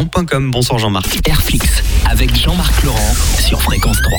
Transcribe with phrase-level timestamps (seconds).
[0.00, 0.50] Laurent.com.
[0.50, 1.28] Bonsoir Jean-Marc.
[1.28, 4.18] Airflix avec Jean-Marc Laurent sur Fréquence 3.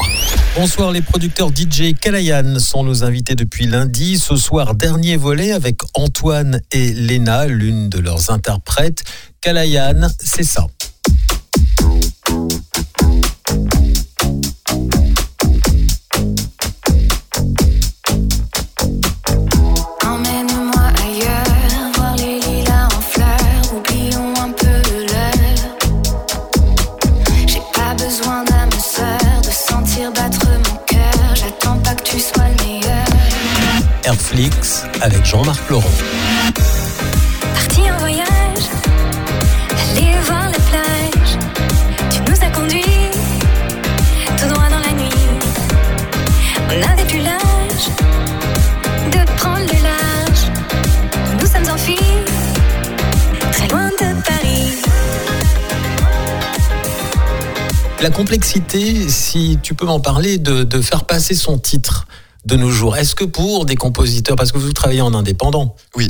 [0.56, 4.20] Bonsoir, les producteurs DJ Kalayan sont nos invités depuis lundi.
[4.20, 9.04] Ce soir, dernier volet avec Antoine et Léna, l'une de leurs interprètes.
[9.42, 10.68] Kalayan, c'est ça.
[34.04, 35.92] Airflix avec Jean-Marc Laurent.
[37.54, 38.66] Parti en voyage,
[39.92, 41.38] aller voir la plage,
[42.10, 42.84] tu nous as conduits
[44.38, 45.10] tout droit dans la nuit.
[46.70, 47.90] On n'avait plus l'âge
[49.12, 50.44] de prendre le large.
[51.40, 52.00] Nous sommes enfuis
[53.52, 54.78] très loin de Paris.
[58.02, 62.08] La complexité, si tu peux m'en parler, de, de faire passer son titre
[62.46, 62.98] de nos jours.
[62.98, 66.10] Est-ce que pour des compositeurs, parce que vous travaillez en indépendant, Oui,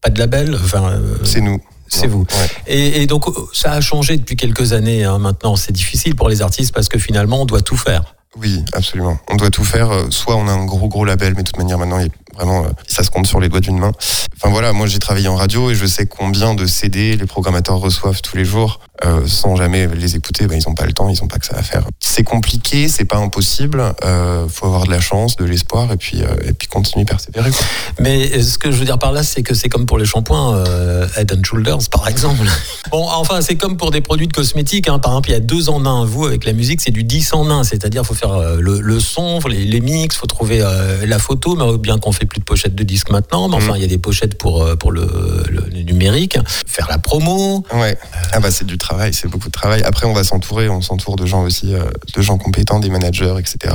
[0.00, 1.60] pas de label, enfin, euh, c'est nous.
[1.88, 2.20] c'est vous.
[2.32, 2.48] Ouais.
[2.66, 5.04] Et, et donc euh, ça a changé depuis quelques années.
[5.04, 8.14] hein, maintenant, c'est difficile pour les artistes parce que finalement, on doit tout faire.
[8.40, 9.18] Oui, absolument.
[9.28, 9.90] On doit tout faire.
[9.90, 12.64] euh, Soit on a un gros gros label, mais de toute manière maintenant, il vraiment,
[12.86, 13.92] ça se compte sur les doigts d'une main.
[14.36, 17.76] Enfin voilà, moi j'ai travaillé en radio et je sais combien de CD les programmateurs
[17.78, 20.46] reçoivent tous les jours euh, sans jamais les écouter.
[20.46, 21.82] Ben, ils n'ont pas le temps, ils n'ont pas que ça à faire.
[22.00, 23.82] C'est compliqué, c'est pas impossible.
[24.04, 27.50] Euh, faut avoir de la chance, de l'espoir et puis euh, et puis continuer, persévérer.
[27.50, 27.60] quoi.
[28.00, 30.54] Mais ce que je veux dire par là, c'est que c'est comme pour les shampoings,
[30.56, 32.46] euh, Head and Shoulders par exemple.
[32.90, 34.86] Bon, enfin, c'est comme pour des produits de cosmétiques.
[34.86, 34.98] hein.
[34.98, 36.04] Par exemple, il y a deux en un.
[36.04, 37.64] Vous, avec la musique, c'est du 10 en 1.
[37.64, 40.58] C'est-à-dire, faut faire euh, le, le son, faut les, les mix, faut trouver
[41.06, 41.56] la photo.
[41.56, 43.76] Mais bien qu'on fait plus de pochettes de disques maintenant, mais enfin, Mhm.
[43.76, 45.06] il y a des pochettes pour, pour le,
[45.48, 46.36] le- le numérique.
[46.66, 47.64] Faire la promo.
[47.72, 47.96] Ouais.
[48.32, 49.82] Ah bah c'est du travail, c'est beaucoup de travail.
[49.84, 53.34] Après on va s'entourer, on s'entoure de gens aussi, euh, de gens compétents, des managers,
[53.38, 53.74] etc.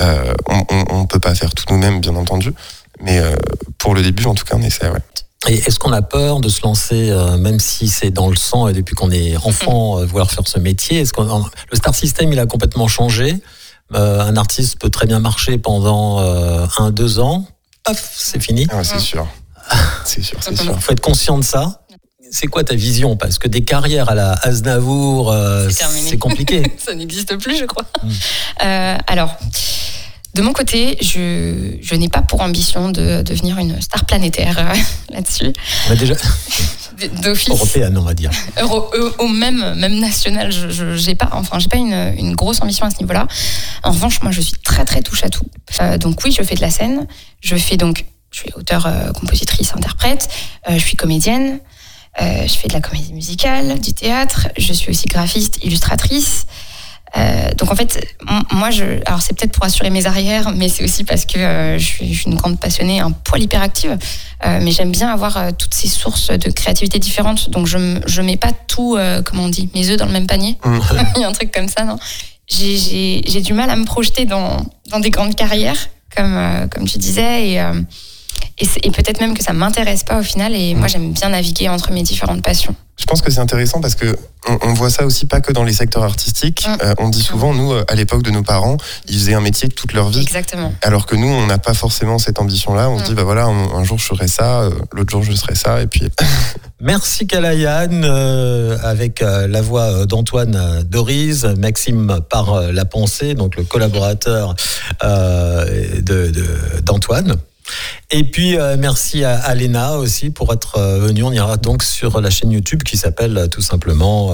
[0.00, 2.52] Euh, on, on peut pas faire tout nous-mêmes, bien entendu,
[3.00, 3.34] mais euh,
[3.78, 4.88] pour le début, en tout cas, on essaie.
[4.88, 5.00] Ouais.
[5.48, 8.68] Et est-ce qu'on a peur de se lancer, euh, même si c'est dans le sang
[8.68, 11.00] et depuis qu'on est enfant, euh, vouloir faire ce métier?
[11.00, 11.24] Est-ce qu'on
[11.70, 13.36] le star system il a complètement changé
[13.94, 17.46] Euh, Un artiste peut très bien marcher pendant euh, un deux ans,
[17.84, 18.66] paf, c'est fini.
[18.70, 19.26] Ah c'est sûr,
[20.04, 20.74] c'est sûr, c'est sûr.
[20.76, 21.79] Il faut être conscient de ça.
[22.30, 23.16] C'est quoi ta vision?
[23.16, 26.62] Parce que des carrières à la Aznavour, euh, C'est compliqué.
[26.78, 27.84] Ça n'existe plus, je crois.
[28.02, 28.08] Mm.
[28.64, 29.36] Euh, alors,
[30.34, 34.74] de mon côté, je, je n'ai pas pour ambition de devenir une star planétaire euh,
[35.14, 35.52] là-dessus.
[35.90, 36.14] A déjà
[37.22, 38.30] D'office, européenne, on va dire.
[38.60, 42.84] euro- au même, même national, je j'ai pas, enfin, j'ai pas une, une grosse ambition
[42.84, 43.26] à ce niveau-là.
[43.82, 45.46] En revanche, moi, je suis très très touche à tout.
[45.98, 47.06] Donc oui, je fais de la scène.
[47.40, 48.86] Je fais donc, je suis auteur,
[49.18, 50.28] compositrice, interprète.
[50.68, 51.58] Je suis comédienne.
[52.20, 54.48] Euh, je fais de la comédie musicale, du théâtre.
[54.58, 56.46] Je suis aussi graphiste, illustratrice.
[57.16, 58.04] Euh, donc en fait,
[58.52, 61.78] moi, je, alors c'est peut-être pour assurer mes arrières, mais c'est aussi parce que euh,
[61.78, 63.96] je, suis, je suis une grande passionnée, un poil hyperactive.
[64.46, 67.50] Euh, mais j'aime bien avoir euh, toutes ces sources de créativité différentes.
[67.50, 70.26] Donc je, je mets pas tout, euh, comment on dit, mes œufs dans le même
[70.26, 70.56] panier.
[70.64, 70.78] Mm.
[71.16, 71.98] Il y a un truc comme ça, non?
[72.48, 76.66] J'ai- J'ai j'ai du mal à me projeter dans, dans des grandes carrières, comme, euh,
[76.68, 77.80] comme tu disais, et, euh,
[78.60, 80.54] et, peut-être même que ça m'intéresse pas au final.
[80.54, 82.74] Et moi, j'aime bien naviguer entre mes différentes passions.
[82.98, 84.14] Je pense que c'est intéressant parce que
[84.46, 86.66] on, on voit ça aussi pas que dans les secteurs artistiques.
[86.68, 86.76] Mm.
[86.84, 88.76] Euh, on dit souvent, nous, euh, à l'époque de nos parents,
[89.08, 90.20] ils faisaient un métier toute leur vie.
[90.20, 90.72] Exactement.
[90.82, 92.90] Alors que nous, on n'a pas forcément cette ambition-là.
[92.90, 93.06] On se Mm.
[93.06, 95.80] dit, bah voilà, un, un jour je ferai ça, euh, l'autre jour je serai ça,
[95.80, 96.02] et puis
[96.82, 103.56] Merci Kalayan, euh, avec euh, la voix d'Antoine Doris, Maxime par euh, la pensée, donc
[103.56, 104.54] le collaborateur
[105.04, 107.36] euh, de- de- d'Antoine.
[108.12, 111.22] Et puis euh, merci à, à Léna aussi pour être euh, venue.
[111.22, 114.32] On ira donc sur la chaîne YouTube qui s'appelle euh, tout simplement